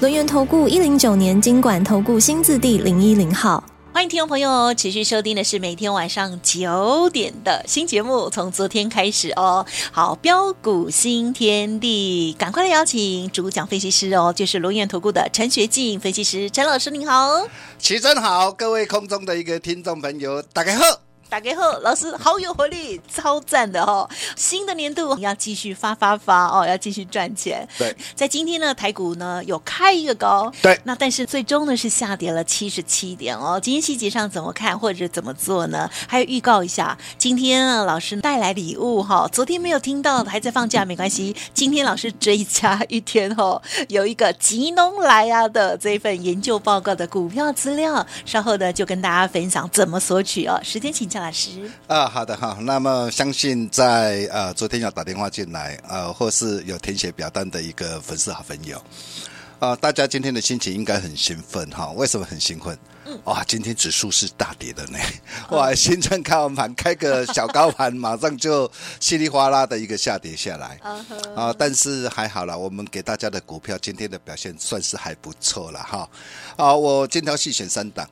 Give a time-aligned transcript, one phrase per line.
[0.00, 3.62] 轮源投顾一零九年金管投顾新字第零一零号。
[3.92, 9.66] 欢迎听众朋友持续收听的是每天晚上九点的新节目，从昨天开始哦。
[9.92, 17.46] 好，标股新天地，赶快来邀请主讲分析师哦，就是龙源投顾的陈学进分析师，陈老师您好，
[17.78, 21.09] 起真好，各位空中的一个听众朋友，大家好。
[21.30, 24.08] 打给后，老师好有活力，超赞的哦！
[24.34, 27.66] 新的年度要继续发发发哦，要继续赚钱。
[27.78, 33.60] 对，在今天呢，台股呢有开一个高，对，那但是最终呢是下跌了七十七点哦。
[33.62, 35.88] 今天细节上怎么看或者怎么做呢？
[36.08, 50.60] 还有预告一下，今天啊老师带来礼物哈、哦，昨天没有听到的还在放假没关系，今天老师追加一天哦，有一个吉农来啊的这一份研究报告的股票资料，稍后呢就跟大家分享怎么索取哦。
[50.64, 51.26] 时间请假。
[51.26, 58.78] 老师啊，好的哈，那么相信在呃昨天有打电话进来呃，或是有填写表单的一个粉丝好朋友
[59.58, 61.90] 啊、呃，大家今天的心情应该很兴奋哈？
[61.90, 62.76] 为什么很兴奋？
[63.24, 64.98] 哇，今天指数是大跌的呢！
[65.50, 70.78] 哇，新春开完盘开个小高盘，马上就稀里哗啦的一个下跌下来
[71.34, 76.08] 啊，但是还好啦，我们给大家的股票今天的表现算是还不错了哈
[76.56, 78.08] 啊，我精挑细选三档。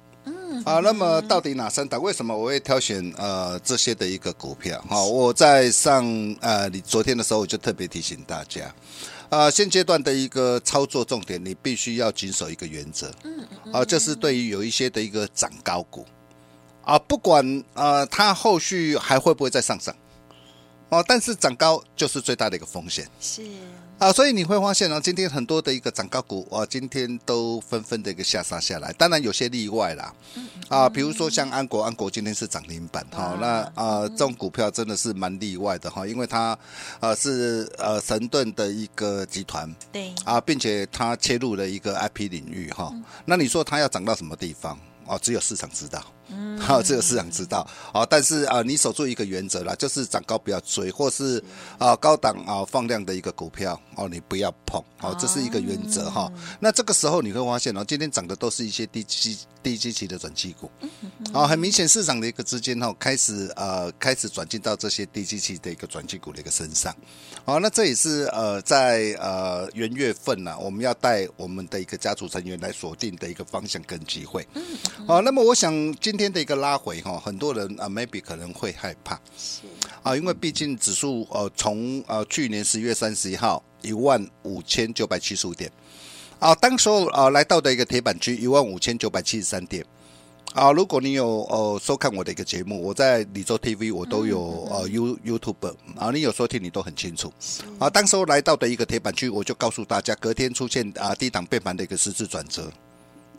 [0.64, 2.00] 啊，那么到底哪三档？
[2.00, 4.82] 为什么我会挑选呃这些的一个股票？
[4.88, 6.04] 哈，我在上
[6.40, 8.74] 呃你昨天的时候我就特别提醒大家，
[9.28, 16.04] 啊，现阶段的一个操作重点，你必须要谨守一个原则，嗯啊，就是对于有一些的一个涨高股，
[16.82, 19.94] 啊，不管呃它后续还会不会再上涨，
[20.88, 23.42] 哦，但是涨高就是最大的一个风险，是。
[23.98, 28.92] 啊，所以你会发现呢，今天很多的一个涨高股啊，今天都纷纷的一个下杀下来。
[28.92, 30.14] 当然有些例外啦，
[30.68, 36.56] 啊，比如说像安国，安国今天是涨停板哈，那啊这种股票真的是蛮例外的哈，因为它
[37.00, 40.14] 呃是呃神盾的一个集团，对。
[40.24, 42.94] 啊，并且它切入了一个 IP 领域哈，
[43.24, 44.78] 那你说它要涨到什么地方？
[45.06, 51.42] 哦，只有市场知道，嗯，好，这个市场知道，哦，但是啊，你守住一个原则啦，就是涨高不要追，或是
[51.78, 56.30] 啊高档啊放量的一个股票，哦，你不要碰，哦，这是一个原则哈。
[56.60, 60.70] 那这个时候你会发现哦，今天涨的都是一些低基低基期的转机股，
[61.32, 66.94] 啊，很明显市场的一个资金哈开始呃开始转进到这些低基期的一个转机股的一个身上，
[67.44, 74.46] 好，那这也是呃在呃元月份呢，我们要带我们的一个家族成员来锁定的一个方向跟机会。
[75.06, 79.60] 好，那么我想今天的一个拉回哈，很多人啊 maybe 可能会害怕，是
[80.02, 85.70] 啊，因为毕竟指数呃从呃去年十月三十一号一万五千九百七十五点，
[86.40, 89.86] 啊，当时候啊来到的一个铁板区一万五千九百七十三点，
[90.52, 97.32] 啊，如果你有呃收看我的一个节目，我在李州 TV 我都有呃 You YouTube 啊，你有收听你都很清楚，
[97.78, 102.70] 啊，当时候来到的一个铁板区，我就告诉大家，隔天出现啊低档变盘的一个十字转折。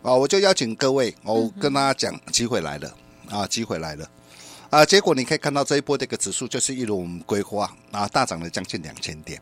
[0.02, 2.96] 啊，我就邀请各位，我跟大家讲，机会来了
[3.30, 4.10] 啊，机会来了
[4.70, 4.86] 啊！
[4.86, 9.42] 结果你可以看到这一波的一个指数就是一如我们规划啊，大涨了将近两千点。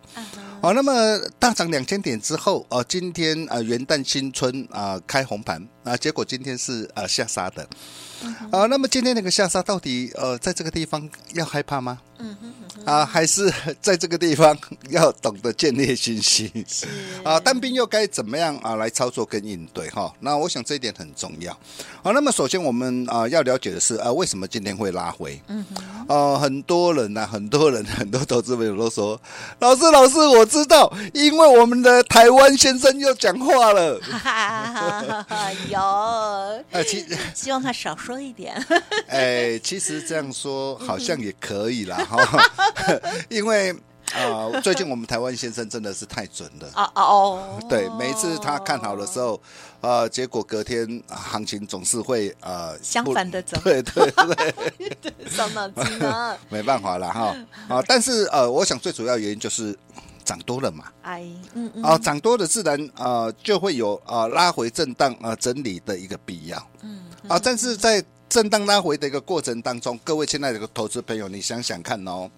[0.60, 0.92] 好，那么
[1.38, 7.68] 大涨两千点之后，啊，今天啊元旦新春啊开红盘啊，结果今天是啊下杀的。
[8.52, 12.00] 啊，那么今天那个下杀到底呃，在这个地方要害怕吗？
[12.20, 12.54] 嗯哼。
[12.86, 14.58] 啊，还是在这个地方
[14.90, 16.50] 要懂得建立信心。
[16.68, 16.86] 是
[17.24, 20.12] 啊，单兵又该怎么样啊来操作跟应对哈？
[20.22, 21.52] 那我想这一点很重要。
[22.02, 25.40] 好，那么首先我们啊要了解的是啊，为什么今天会拉回？
[25.48, 25.84] 嗯哼。
[26.08, 29.20] 呃，很多人呐， 很多人很多投资朋友都说，
[29.60, 34.00] 老师老师，我知道，因为我们的台湾先生又讲话了。
[35.70, 35.80] 有。
[36.72, 38.56] 呃，其希望他少说一点。
[39.08, 42.44] 哎，其实这样说好像也可以啦哈。
[43.30, 43.72] 因为
[44.14, 46.70] 啊、呃，最近我们台湾先生真的是太准了。
[46.74, 49.40] 啊哦，对，每一次他看好的时候，
[49.82, 54.10] 呃，结果隔天行情总是会呃相反的走，对对
[55.02, 57.36] 对，伤脑筋啊，没办法了哈。
[57.68, 59.78] 啊，但是呃，我想最主要原因就是
[60.28, 72.30] 涨多了嘛，哎，嗯嗯，啊，涨多了自然啊、呃、就会有啊、呃、拉回震荡啊、呃、整理的一个必要，嗯啊，但是在震荡拉回的一个过程当中，各位亲爱的投资朋友，你想想看哦，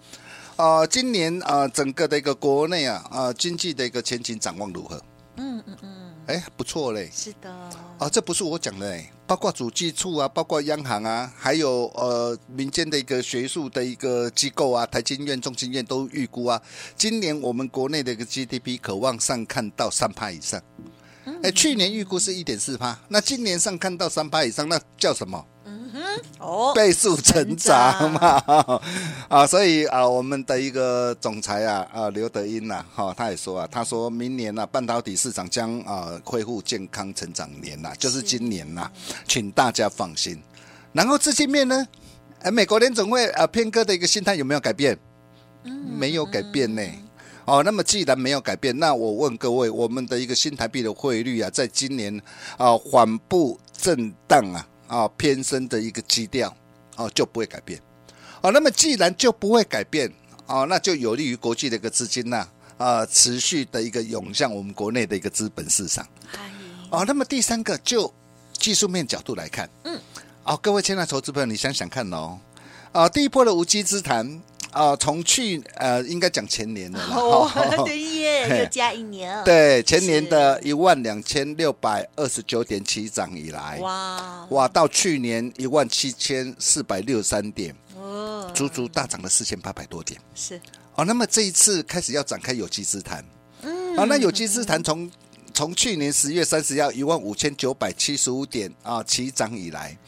[0.54, 5.02] 啊、呃，今年啊、呃，整个的一个国内啊啊、呃、经济的一个前景展望如何？
[5.36, 5.89] 嗯嗯嗯，
[6.30, 7.10] 哎，不错嘞。
[7.12, 7.50] 是的。
[7.98, 16.62] 啊，这不是我讲的哎，包括主计处啊，包括央行啊，还有呃民间的一个学术的一个机构啊，台经院、中经院都预估啊，
[16.96, 20.62] 今年我们国内的一个 GDP 可望上看到三趴以上。
[21.42, 25.44] 哎，去年预估是一点四趴，那今年上看到三趴以上，那叫什么？
[26.38, 28.80] 哦，倍数成长嘛，
[29.28, 38.92] 啊，所以啊，我们的一个总裁啊，啊，刘德英呐，哈，他也说啊，他说明年呢、啊，半导体市场将啊恢复健康成长年呐、啊，就是今年呐、啊，
[39.26, 40.40] 请大家放心。
[40.92, 41.86] 然后资金面呢，
[42.42, 44.98] 哎，美国联总会啊，偏鸽的一个心态有没有改变？
[45.62, 46.82] 没有改变呢。
[47.44, 52.16] 哦，那么既然没有改变，那我问各位，我们的一个新台币的汇率啊，在今年
[52.56, 54.66] 啊缓步震荡啊。
[54.90, 56.52] 啊，偏升的一个基调，
[56.96, 57.80] 哦，就不会改变，
[58.42, 60.12] 哦，那么既然就不会改变，
[60.46, 62.44] 哦，那就有利于国际的一个资金呐，
[62.76, 66.04] 啊，持续的一个涌向我们国内的一个资本市场，
[66.90, 68.12] 哦，那么第三个就
[68.52, 69.96] 技术面角度来看，嗯，
[70.42, 72.36] 哦，各位亲爱的投资朋友，你想想看哦，
[72.90, 74.42] 啊，第一波的无稽之谈。
[74.72, 77.50] 啊，从去呃，应该讲前年的了，哦，
[77.84, 79.42] 对耶，又加一年。
[79.44, 90.20] 对，前年的一万两千六百二十九点起涨以来，哇哇，到去年一万七千四百六十三点，哦，足足大涨了四千八百多点。
[90.36, 90.60] 是，
[90.94, 93.24] 哦，那么这一次开始要展开有机之谈，
[93.62, 95.10] 嗯，啊，那有机之谈从
[95.52, 99.98] 从去年十月三十号一万五千九百七十五点啊起涨以来，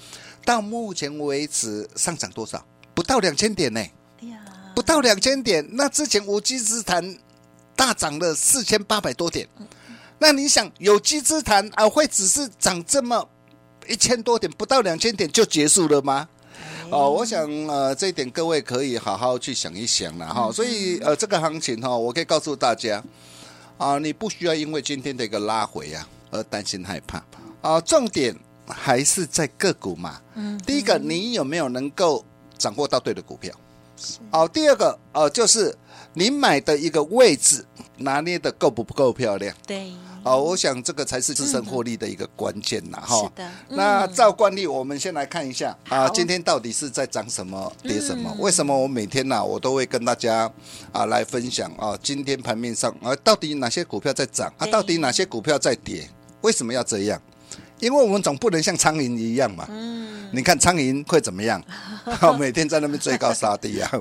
[0.45, 2.65] 到目前为止上涨多少？
[2.95, 3.85] 不到两千点呢。
[4.75, 7.17] 不到两千点，那之前无稽之谈
[7.77, 9.49] 大涨了四千八百多点，
[10.19, 13.29] 那你想有机之谈啊会只是涨这么
[13.87, 16.29] 一千多点，不到两千点就结束了吗？
[16.91, 20.53] 哦，我想呃这一点各位可以好好去想一想了哈。
[20.53, 23.03] 所以呃这个行情哈，我可以告诉大家
[23.79, 27.25] 啊，你不需要因为今天的一个拉回啊而担心害怕
[27.63, 28.37] 啊，重点
[28.67, 30.21] 还是在个股嘛。
[30.35, 32.25] 嗯，第一个你有没有能够
[32.59, 33.55] 掌握到对的股票？
[34.31, 35.77] 好，第二个哦，就是
[36.15, 37.65] 你买的一个位置
[37.99, 39.55] 拿捏的够不够漂亮？
[39.67, 39.93] 对，
[40.25, 43.17] 哦，我想这个才是自身获利的一个关键呐，哈。
[43.17, 43.51] 是的。
[43.69, 48.35] 那照惯例，我们先来看一下啊，今天到底是在涨什么，跌什么？
[48.39, 50.51] 为什么我每天呢，我都会跟大家
[50.93, 56.09] 啊来分享啊，今天盘面上啊，到底哪些股票在涨啊，到底哪些股票在跌？
[56.41, 57.21] 为什么要这样？
[57.83, 59.67] 因为我们总不能像苍蝇一样嘛。
[59.69, 60.31] 嗯。
[60.35, 61.63] 你看苍蝇会怎么样？
[62.41, 63.91] 每天在那边追高杀低啊！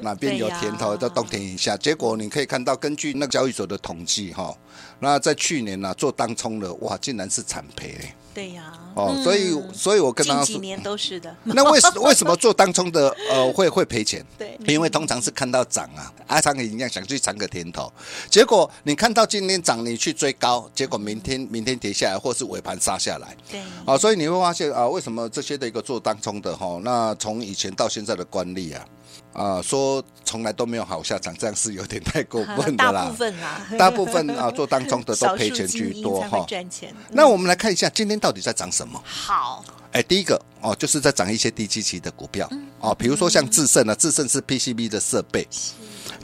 [0.00, 1.76] 哪 边有甜头都东填一下。
[1.76, 4.56] 结果你可以看到，根据那个交易所的统计哈，
[5.00, 8.14] 那在去年呢做当冲的哇，竟然是惨赔嘞。
[8.34, 8.72] 对呀。
[8.94, 11.34] 哦，所以所以我跟他说，几年都是的。
[11.44, 14.24] 那为什为什么做当冲的呃会会赔钱？
[14.36, 17.90] 对，因为通常是看到涨啊，阿长也一样想去尝个甜头，
[18.28, 23.34] 结果你看到今天涨，你去追高，结果明天明天跌下来，或是尾盘杀下来。
[23.50, 23.60] 对。
[23.86, 28.84] 啊，所以你会发现啊，为什么这些的一个做当冲的哈，那从以前到现在的惯例啊。
[29.32, 33.04] 啊，说从来都没有好下场，这样是有点太过分的啦。
[33.08, 36.44] 大部分啦， 大部分啊，做当中的都赔钱居多 哈。
[36.46, 36.94] 赚钱。
[37.10, 39.00] 那我们来看一下今天到底在涨什么？
[39.04, 42.48] 好，哎，第一个哦，就是在涨一些低基期的股票
[42.80, 45.46] 哦，比如说像智胜啊，智胜是 PCB 的设备，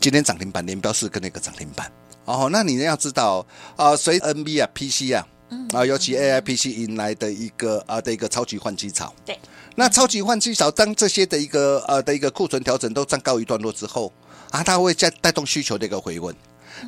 [0.00, 1.90] 今天涨停板，联标是跟那个涨停板
[2.25, 2.49] 哦。
[2.52, 3.44] 那你要知道
[3.76, 5.26] 啊，随 NB 啊 PC 啊
[5.73, 9.12] 啊，尤其 AI PC 引来的一个啊的一个超级换机潮。
[9.25, 9.38] 对。
[9.75, 14.12] 那超级换机潮，当这些的一个呃的一个库存调整都暂告一段落之后
[14.50, 16.35] 啊，它会再带动需求的一个回温。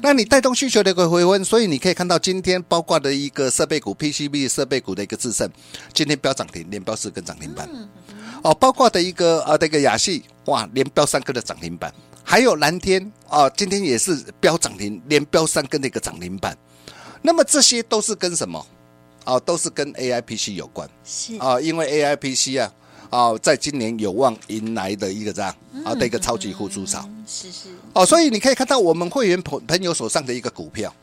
[0.03, 5.49] 那你带动需求的一个回温，所以你可以看到今天包括的一个设备股 PCB 设备股的一个制胜，
[5.93, 7.69] 今天飙涨停，连飙四根涨停板。
[8.43, 11.93] 哦，包括的一个呃的一个亚细，哇，连飙三根的涨停板。
[12.23, 16.57] 还有蓝天啊，今天也是飙涨停，连飙三根的一个涨停板。
[17.23, 18.67] 那么这些都是跟什么？
[19.25, 20.89] 啊，都是跟 AIPC 有关。
[21.05, 22.73] 是啊，因为 AIPC 啊。
[23.11, 25.53] 哦，在今年有望迎来的一个这样
[25.85, 30.95] 啊的一个超级复苏潮，是是哦，所以你可以看到我们会员朋朋友手上的一个股票，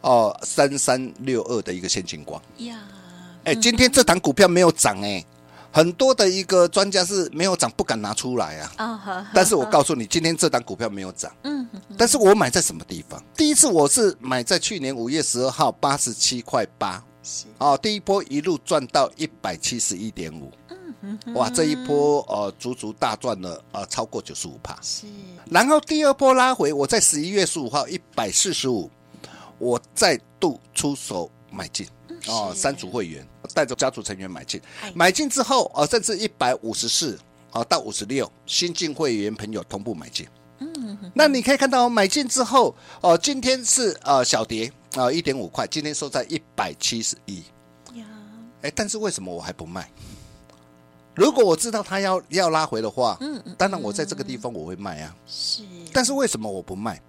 [0.00, 2.78] 哦，三三六二的一个现金光呀，
[3.44, 5.22] 哎，今天这档股票没有涨哎，
[5.70, 13.22] 很多的一个专家是没有涨不敢拿出来啊，但是我告诉你，今天这档股票没有涨，嗯，但是我买在什么地方？
[13.36, 17.04] 第一次我是买在去年五月十二号八十七块八，
[17.58, 20.50] 哦，第一波一路赚到一百七十一点五。
[21.34, 24.76] 哇，这一波呃，足足大赚了呃，超过九十五帕。
[24.82, 25.06] 是，
[25.48, 28.90] 然后第二波拉回，我在十一月十五号一百四十五，
[29.58, 31.86] 我再度出手买进。
[32.26, 33.24] 哦，三组会员
[33.58, 34.62] 带着家族成员买进，
[34.94, 37.18] 买进之后啊，甚至一百五十四
[37.50, 40.28] 啊到五十六，新进会员朋友同步买进。
[40.60, 47.38] 嗯，那你可以看到买进之后哦，今天是呃小跌啊一点五块，今天收在一百七十一。
[47.94, 48.06] 呀，
[48.62, 49.90] 哎，但是为什么我还不卖？
[51.16, 55.12] 如果我知道他要要拉回的话，嗯，当然我在这个地方我会卖啊。
[55.26, 57.02] 是，但是为什么我不卖？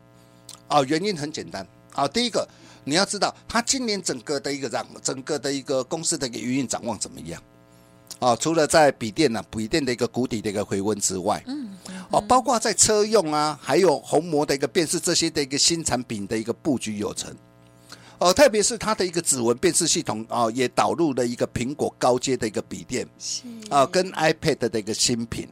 [0.68, 1.64] 啊，原因很简单
[1.94, 2.48] 啊，第一个
[2.84, 7.42] 你要知道，它今年整个的一个让整个的一个公司的一个营运展望怎么样？
[8.20, 11.70] 啊，除了在笔电呢、啊，笔电的一个谷底的一个回温之外，嗯，
[12.12, 17.34] 哦，包括在车用啊，还有虹膜的一个辨识这些的一个新产品的一个布局有成，
[18.18, 23.44] 哦，特别是它的一个指纹辨识系统啊，也导入了一个苹果高阶的一个笔电，是。
[23.70, 25.48] 啊，跟 iPad 的一个新品，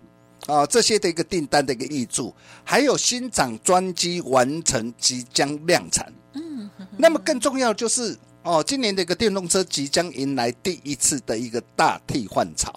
[0.47, 8.17] 啊，这些的一个订单的一个挹注，还有新厂专机完成即将量产，嗯，那么更重要就是。
[8.43, 12.73] 哦，今年的一个电动车即将迎来第一次的一个大替换潮。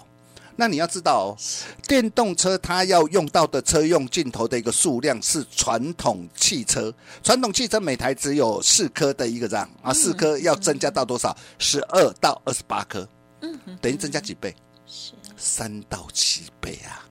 [0.57, 1.37] 那你要知道哦，
[1.87, 11.33] 电动车它要用到的车用镜头的一个数量是传统汽车，传统汽车每台只有四颗的一个这样啊，四颗要增加到多少？
[11.57, 13.07] 十二到二十八颗，
[13.39, 14.53] 嗯，等于增加几倍？
[14.85, 16.99] 是三到七倍啊，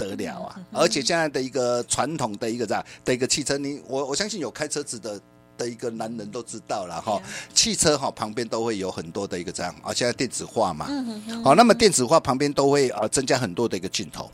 [0.00, 0.56] 得了啊！
[0.72, 5.20] 而且现在的一个传统的一个这样的一个汽车，你我我相信有开车子的。
[5.60, 7.20] 的一个男人都知道了哈，
[7.52, 10.86] 汽车哈旁边都会有很多的一个这样啊，现在电子化嘛，
[11.44, 14.30] 好，那么电子化旁边都会啊增加很多的一个镜头，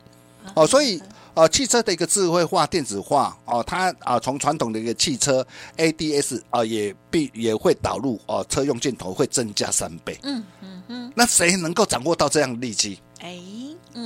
[0.54, 1.02] 哦，所以
[1.34, 5.44] 啊汽车的一个智慧化、电子化哦，它啊从传统的一个汽车
[5.76, 13.00] ADS 啊也必也会导入哦，车用镜头会增加三倍，嗯嗯嗯，那谁能够掌握到这样的利基？
[13.20, 13.38] 哎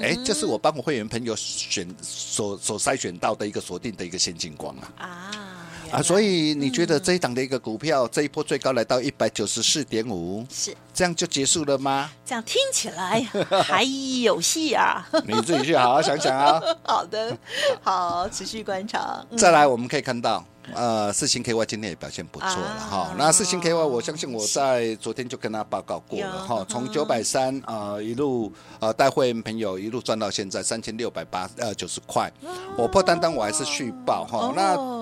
[0.03, 5.31] 哎，这是我帮我会员朋友选所所筛选到的一个锁定的一个先进光啊啊。
[5.91, 12.09] 啊，所以你觉得这一档的一个股票，这一波最高来到一百九十四点五，是这样就结束了吗？
[12.25, 13.21] 这样听起来
[13.65, 13.83] 还
[14.23, 15.05] 有戏啊！
[15.27, 16.61] 你自己去好好想想啊。
[16.87, 17.37] 好的，
[17.83, 19.27] 好，持续观察。
[19.37, 23.15] 再来，我们可以看到，呃，四星 KY 今天也表现不错了哈。
[23.19, 26.65] 那四星 KY，我相信我在昨天就跟他报告过了哈。
[26.69, 32.31] 从九百三啊一路呃带会员朋友一路赚到现在三千六百八呃九十块，
[32.77, 34.53] 我破单单我还是续报哈。
[34.55, 35.00] 那。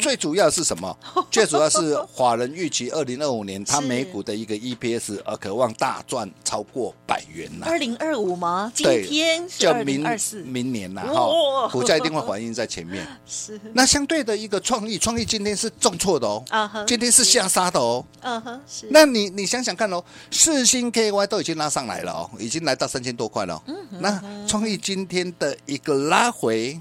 [0.00, 0.96] 最主要是什么？
[1.30, 7.66] 最主要是法人预期二零二五年它每股的一个 EPS，而渴望大赚超过百元呐。
[7.68, 8.72] 二零二五吗？
[8.74, 10.04] 今天就明
[10.44, 13.06] 明年呐哈，股价一定会反映在前面。
[13.26, 13.60] 是。
[13.74, 16.42] 那相对的一个创意，创意今天是重挫的哦。
[16.86, 18.04] 今天是下杀的哦。
[18.22, 18.60] 嗯哼。
[18.66, 18.86] 是。
[18.90, 23.62] 那你你想想看哦，四星 KY 都已经拉上来了哦，已经来到三千多块了。
[23.66, 23.76] 嗯。
[24.00, 26.80] 那创意今天的一个拉回。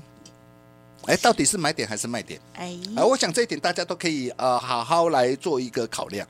[1.10, 2.40] 哎，到底是买点还是卖点？
[2.54, 6.28] 哎，啊，我想这一点大家都可以呃好好来做一个考量。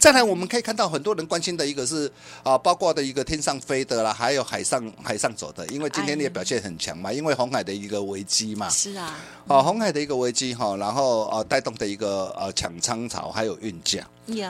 [0.00, 2.10] 再来，我们可以看到很多人关心的一个是
[2.42, 8.68] 啊，包括的一个天上飞的啦，还有海上海上走的，因为今天你也表现很强嘛，因为红海的一个危机嘛。
[8.68, 9.16] 是啊，
[9.46, 14.04] 啊，红海的一个危机哈，然后呃带动的一个呃抢仓潮，还有运价。
[14.26, 14.48] 有。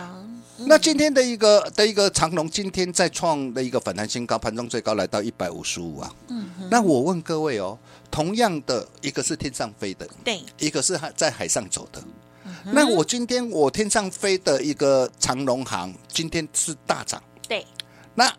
[0.58, 6.10] 那今天的一个的一个长龙，今天再创的一个反弹新高，盘中最高来到一百五十五啊。
[6.28, 6.48] 嗯。
[6.70, 7.76] 那我问各位哦。
[8.16, 12.02] 同样的一个是天上飞的，对，一个是在海上走的。
[12.46, 17.62] 嗯、那我今天我天上飞的一个长龙行，今天是大涨，对。
[18.14, 18.34] 那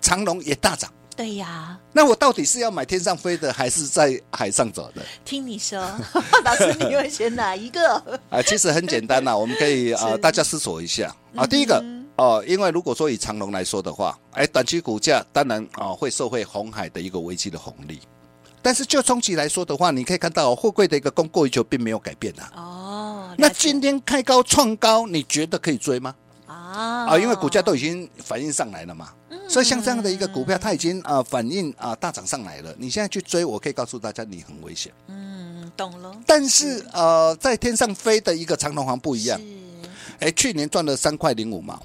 [0.00, 1.78] 长龙也大涨，对呀。
[1.92, 5.04] 那我到底是要买天上飞的，还是在海上走的？
[5.26, 5.78] 听你说，
[6.42, 7.96] 老师你会选哪一个？
[8.32, 11.46] 啊，其实很简单呐，我们可以 啊，大家思索一下啊。
[11.46, 11.84] 第一个
[12.16, 18.00] 哦，因为如果说以长龙来说的话，哎，短期股价当然啊会受惠红海的一个危机的红利。
[18.68, 22.52] 但是就中期来说的话，你可以看到货柜的一个供过于求并没有改变啊。
[22.54, 26.14] 哦，那今天开高创高，你觉得可以追吗？
[26.46, 29.08] 啊啊，因为股价都已经反应上来了嘛。
[29.30, 32.74] 嗯，所以像这样的一个股票，它已经啊反应啊大涨上来了。
[32.76, 34.92] 你现在去追，我可以告诉大家，你很危险。
[35.06, 36.14] 嗯，懂了。
[36.26, 39.40] 但是呃，在天上飞的一个长荣航不一样。
[40.20, 41.82] 哎，去年赚了三块零五毛。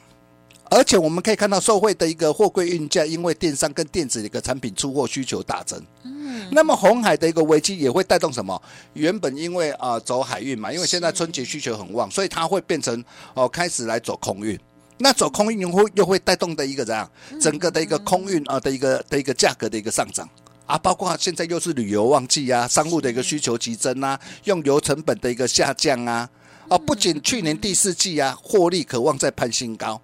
[0.73, 5.79] 而且我们可以看到，受惠的一个货柜运价，因为电商跟电子的一个产品出货需求大增。
[6.01, 8.59] 嗯，那么红海的一个危机也会带动什么？
[8.93, 12.99] 原本因为啊、呃、走海运嘛，因为现在春节需求很旺，所以它会变成
[13.35, 14.59] 哦、呃、开始来走空运。
[14.97, 17.07] 那走空运会又会带动的一个怎样？
[17.39, 20.27] 整个的一个空运啊的一个的一个价格的一个上涨
[20.65, 26.27] 啊，包括现在又是旅游旺季啊，商务的一个需求急增啊，用油成本的一个下降啊
[26.67, 30.01] 啊，不仅去年第四季啊获利可望再攀新高。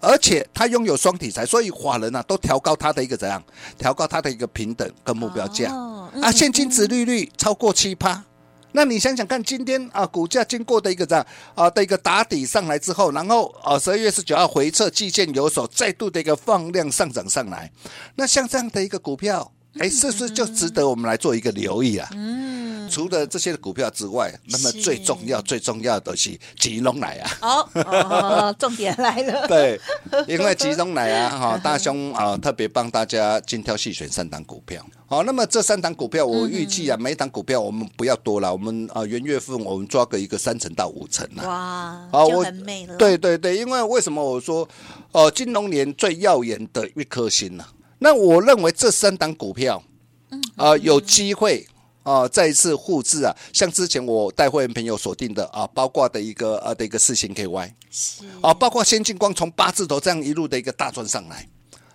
[0.00, 3.42] 而且它拥有双题材，所以法人啊都调高它的一个怎样？
[3.76, 8.24] 调高它的一个平等跟目标价、哦嗯、啊，现金值利率超过七趴。
[8.72, 11.26] 那你想想看，今天啊股价经过的一个这样
[11.56, 17.70] 啊的一个打底上来之后，然后啊十二月十九号回撤季线有所，再度的一个放量上涨上来。
[18.14, 22.08] 那像这样的一个股票，哎，是不是就值得我们来做一个留意啊？
[22.12, 22.50] 嗯。
[22.90, 27.30] 除了这些股票之外，那么最重要、最重要的是吉隆来啊！
[27.40, 29.46] 哦哦，重点来了。
[29.46, 29.80] 对，
[30.26, 34.84] 因为吉隆来啊，哈，大兄啊，特别帮大家精挑细选三档股票。
[35.06, 41.46] 好，那么这三档股票，我预计啊，每档股票我们不要多了，我们啊元月份我们抓个一个三成到五成啊。
[41.46, 42.96] 哇，好，就很美了。
[42.96, 44.68] 对对对，因为为什么我说
[45.12, 47.64] 哦，金龙年最耀眼的一颗星呢？
[48.00, 49.80] 那我认为这三档股票，
[50.56, 51.66] 啊，有机会。
[52.02, 61.46] 啊，再一次复制啊，像之前我带会员朋友锁定的啊，包括的一个呃、啊、的一个四星 KY，是啊，包括先进光从八字头这样一路的一个大赚上来，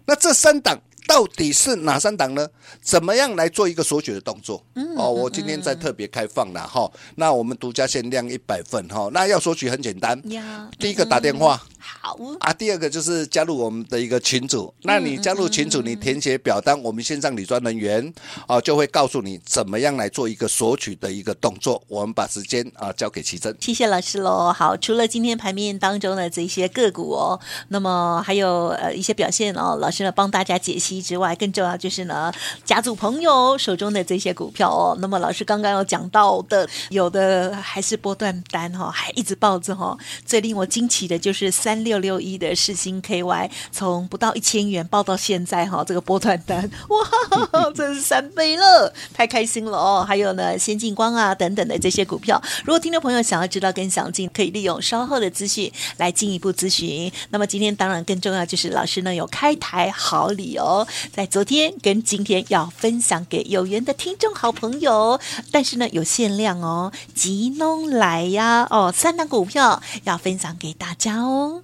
[0.06, 0.80] 那这三档。
[1.08, 2.48] 到底是哪三档呢？
[2.82, 4.64] 怎么样来做一个索取的动作？
[4.74, 6.92] 嗯、哦，我今天在特别开放了哈、哦。
[7.16, 9.12] 那我们独家限量一百份哈、哦。
[9.14, 12.52] 那要索取很简单，呀第一个打电话，嗯、好啊。
[12.52, 14.74] 第二个就是加入我们的一个群组。
[14.82, 18.14] 那你加入群组，你填写表单，我们线上理专人员
[18.48, 21.82] 啊就会告诉你怎么样来做一个索取的一个动作。
[21.88, 24.52] 我们把时间啊交给奇珍，谢谢老师喽。
[24.52, 30.95] 好，除了今天盘面当中的这些个股哦，那么还有呃一些表现哦，老师呢帮大家解析。
[31.02, 32.32] 之外，更重要就是呢，
[32.64, 34.98] 家族朋友手中的这些股票哦。
[35.00, 39.98] 那么老师刚刚有讲到的，有的还是波段单哈，还一直抱着哈。
[40.26, 50.06] 最令我惊奇的就是三六六一的世星 KY，从不到一千元抱到现在哈，这个波段单 哇，真是三倍了，太开心了哦。
[50.08, 57.12] 还有呢，先进光啊等等的这些股票，如果听众朋友想要知道更详尽，可以利用稍后的资讯来进一步咨询。
[57.30, 60.85] 那么今天当然更重要就是老师呢有开台好礼哦。
[61.14, 65.20] 在昨天跟今天要分享给有缘的听众好朋友，
[65.52, 71.64] 但是呢有限量哦，急弄来呀哦，三档股票要分享给大家哦。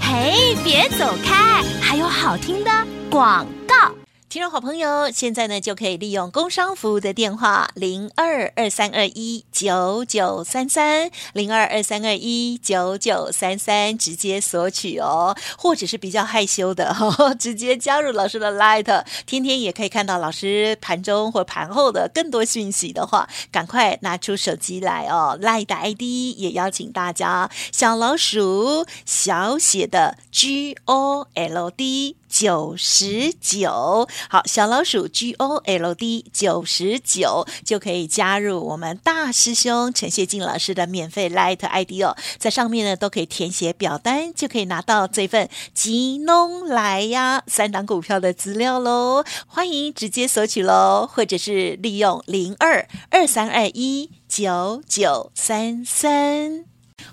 [0.00, 2.70] 嘿，别走开，还有好听的
[3.10, 3.99] 广告。
[4.30, 26.02] 听众好朋友，现在呢就可以利用工商服务的电话零二二三二一九九三三零二二三二一九九三三直接索取哦，或者是比较害羞的，呵 呵直接加入老师的 Light，天天也可以看到老师盘中或盘后的更多讯息的话，赶快拿出手机来哦，Light ID
[26.36, 32.19] 也邀请大家小老鼠小写的 G O L D。
[32.30, 56.64] 九十九，好，小老鼠 G O L D 九十九就可以加入我们大师兄陈谢晋老师的免费 Light ID 哦，在上面呢都可以填写表单，就可以拿到这份吉农来呀三档股票的资料喽，欢迎直接索取喽，或者是利用零二二三二一九九三三。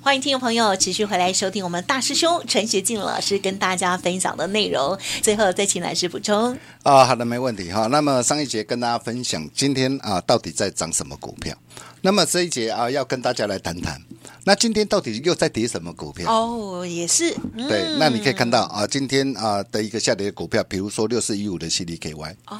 [0.02, 4.98] 欢迎听众朋友持续回来收听我们大师兄陈学进老师跟大家分享的内容。
[5.22, 6.54] 最后再请老师补充。
[6.84, 7.88] 啊、哦，好的，没问题哈。
[7.88, 11.56] 那么上一节跟大家分享今天啊到底在涨什么股票？
[12.02, 14.02] 那么这一节啊要跟大家来谈谈，
[14.46, 16.32] 那今天到底又在跌什么股票？
[16.32, 17.36] 哦，也是。
[17.56, 22.36] 嗯、对，那你可以看到啊，今天啊的一个下跌的股票，比如说六四一五的 CDKY。
[22.48, 22.60] 哦。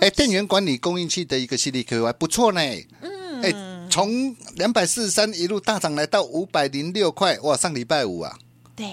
[0.00, 2.60] 哎，电源管理供应器的一个 CDKY 不错呢。
[3.02, 3.42] 嗯。
[3.42, 3.77] 哎。
[3.90, 7.56] 从两百四十三一路大涨来到五百零六块，哇！
[7.56, 8.38] 上礼拜五啊，
[8.76, 8.86] 对，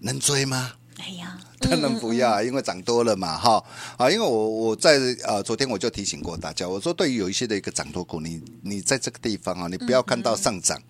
[0.00, 0.72] 能追吗？
[0.98, 3.62] 哎呀，当然不要，因为涨多了嘛，哈
[3.98, 4.10] 啊！
[4.10, 10.80] 因为我我在呃昨天我就提醒过大家，我说对于有一些的一个涨多股，你你在这个地方啊，你不要看到上涨。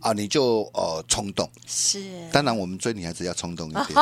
[0.00, 1.48] 啊，你就呃冲动。
[1.66, 3.84] 是，当然我们追女孩子要冲动一点，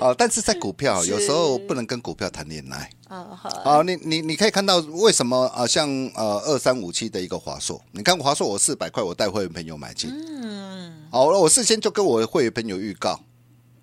[0.00, 2.90] 哦，但是在股票有时候不能跟股票谈恋爱。
[3.08, 3.38] 啊。
[3.64, 5.66] 好，你你你可以看到为什么啊？
[5.66, 13.20] 像呃二三五七的一个华硕，你看华硕我四百块，我带会员朋友买进，嗯，好了，我事先就跟我的会员朋友预告，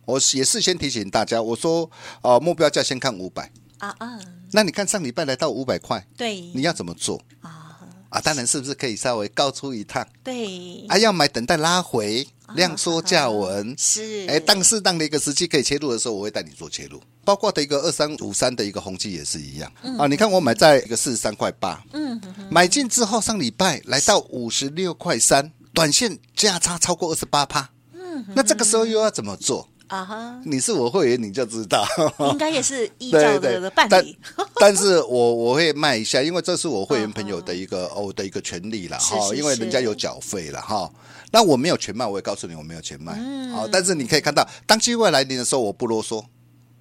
[0.06, 1.90] 我也事先提醒大家，我说
[2.22, 3.52] 啊目标价先看五百。
[3.80, 4.18] 啊啊，
[4.54, 7.22] 那你看上礼拜来到五百块，对，你要怎么做？
[7.42, 7.53] 啊？
[8.14, 10.08] 啊，当然是不是可以稍微高出一趟？
[10.24, 19.72] 对，啊，要买等待拉回，量缩价稳， 是，哎，当适当的一个时机可以切入的时候，我会带你做切入，包括的一个二三五三的一个宏碁也是一样。
[19.82, 22.22] 嗯、啊，你看我买在一个四十三块八，嗯，
[22.52, 29.68] 买进之后上礼拜来到五十六块三，短线价差超过二十八趴，嗯，那这个时候又要怎么做？
[29.94, 30.42] 啊哈！
[30.44, 31.86] 你是我会员，你就知道，
[32.32, 34.18] 应该也是依照的的办理。
[34.36, 40.92] 但但是我我会卖一下，因为这是我会员朋友的一个哦的一个权利了哈，因为人家有缴费了哈。
[41.32, 43.14] 那我没有全卖，我也告诉你我没有全卖。
[43.52, 46.26] 好，但是你可以看到，当机会来临的时候，我不啰嗦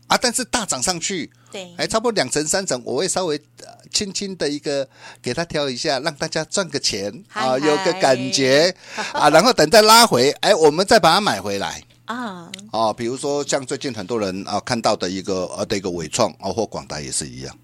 [0.07, 0.19] 啊。
[0.19, 3.39] 但是大涨上去，对，还差不多两成三成，我会稍微
[3.93, 4.89] 轻轻的一个
[5.21, 8.75] 给他挑一下，让大家赚个钱啊，有个感觉
[9.13, 11.83] 啊，然后等再拉回，哎，我们再把它买回来。
[12.13, 17.57] 啊，啊，比如说像最近很多人啊看到的一个呃的一个伟创啊或广达也是一样，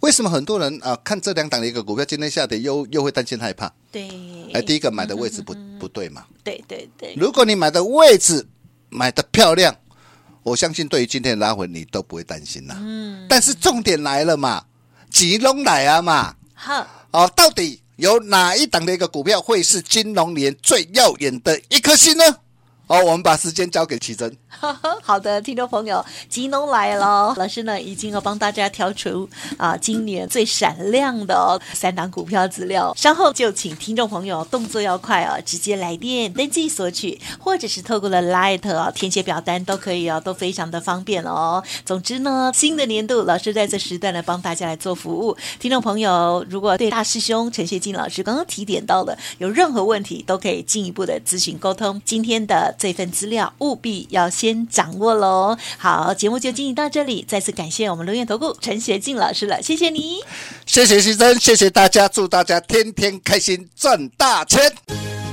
[0.00, 3.72] 为什么很多人啊看这两档的一个股票今天下跌又又会担心害怕？
[3.90, 4.08] 对，
[4.52, 6.24] 哎，第一个买的位置不不对嘛？
[6.44, 7.14] 对对对。
[7.16, 8.46] 如果你买的位置
[8.88, 9.74] 买的漂亮，
[10.42, 12.76] 我相信对于今天的拉回你都不会担心呐。
[12.78, 13.26] 嗯。
[13.28, 14.64] 但是重点来了嘛，
[15.10, 16.34] 吉隆来啊嘛。
[16.54, 16.86] 好。
[17.10, 22.24] 哦，到底有哪一档的一个股票会是金龙年最耀眼的一颗星呢？
[22.88, 24.34] 好，我们把时间交给奇珍。
[25.02, 32.92] 好的，听众朋友，吉农来了， 老师呢已经要帮大家挑出啊今年最闪亮的哦三档股票资料。
[32.96, 41.62] 稍后就请听众朋友动作要快啊，直接来电登记索取，或者是透过了 Light 啊填写表单都可以哦，都非常的方便哦。
[41.84, 45.36] 总之呢，新的年度老师在这时段呢帮大家来做服务。
[45.60, 52.00] 听众朋友，如果对大师兄陈学进老师刚刚提点到的有任何问题，都可以进一步的咨询沟通。
[52.04, 52.74] 今天的。
[52.78, 55.56] 这份资料务必要先掌握喽。
[55.78, 60.20] 好，节目就进行到这里，再次感谢我们龙岩投顾陈学进老师了，谢谢你，
[60.66, 64.72] 谢谢先生，谢谢大家，祝大家天天开心，赚大钱。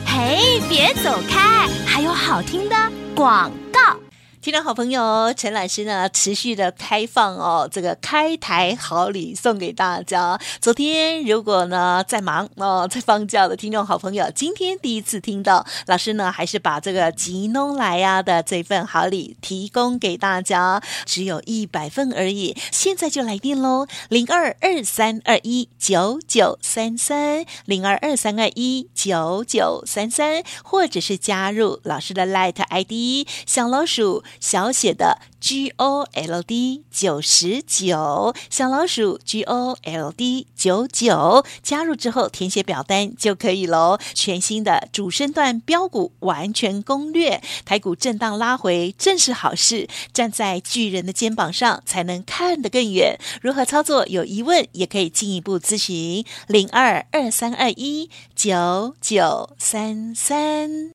[0.05, 2.75] 嘿，别走开，还有好听的
[3.13, 4.04] 广告。
[4.45, 10.39] 听众好朋友，陈老师呢持续的开放哦，这个开台好礼送给大家。
[10.61, 22.55] 昨天如果呢在忙哦，在放假的听众好朋友，今天第一次听到老师呢，还是把这个吉农来呀的这份好礼提供给大家，只有一百份而已。
[22.71, 34.23] 现在就来电喽，零二二三二一九九三三，零二二三二一九九三三，或者是加入老师的 Light ID 小老鼠。
[34.39, 43.99] 小写的 G O L D 九十九，小老鼠 G O L D 九九，加入之后填写表单就可以喽。
[44.13, 53.19] 全新的主升段标股完全攻略，台股震荡拉回正是好事，站在巨人的肩膀上才能看得更远。
[53.41, 54.05] 如何操作？
[54.07, 60.94] 有疑问也可以进一步咨询零二二三二一九九三三。